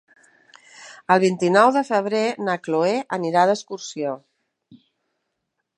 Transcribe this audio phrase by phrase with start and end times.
[1.15, 4.17] El vint-i-nou de febrer na Chloé anirà d'excursió.